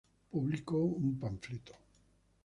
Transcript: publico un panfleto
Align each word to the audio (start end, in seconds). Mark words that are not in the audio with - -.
publico 0.31 0.79
un 1.03 1.11
panfleto 1.19 1.73